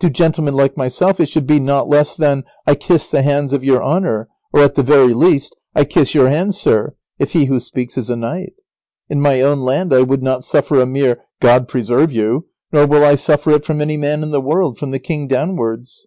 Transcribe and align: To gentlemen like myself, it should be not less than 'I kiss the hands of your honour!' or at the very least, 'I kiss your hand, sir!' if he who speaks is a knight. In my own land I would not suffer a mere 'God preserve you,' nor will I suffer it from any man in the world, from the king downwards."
To 0.00 0.10
gentlemen 0.10 0.52
like 0.52 0.76
myself, 0.76 1.20
it 1.20 1.30
should 1.30 1.46
be 1.46 1.58
not 1.58 1.88
less 1.88 2.14
than 2.14 2.44
'I 2.66 2.74
kiss 2.74 3.08
the 3.10 3.22
hands 3.22 3.54
of 3.54 3.64
your 3.64 3.82
honour!' 3.82 4.28
or 4.52 4.60
at 4.60 4.74
the 4.74 4.82
very 4.82 5.14
least, 5.14 5.56
'I 5.74 5.84
kiss 5.84 6.14
your 6.14 6.28
hand, 6.28 6.54
sir!' 6.54 6.94
if 7.18 7.32
he 7.32 7.46
who 7.46 7.58
speaks 7.58 7.96
is 7.96 8.10
a 8.10 8.16
knight. 8.16 8.52
In 9.08 9.22
my 9.22 9.40
own 9.40 9.60
land 9.60 9.94
I 9.94 10.02
would 10.02 10.22
not 10.22 10.44
suffer 10.44 10.78
a 10.82 10.84
mere 10.84 11.24
'God 11.40 11.66
preserve 11.66 12.12
you,' 12.12 12.44
nor 12.70 12.86
will 12.86 13.02
I 13.06 13.14
suffer 13.14 13.52
it 13.52 13.64
from 13.64 13.80
any 13.80 13.96
man 13.96 14.22
in 14.22 14.32
the 14.32 14.42
world, 14.42 14.76
from 14.76 14.90
the 14.90 14.98
king 14.98 15.26
downwards." 15.26 16.06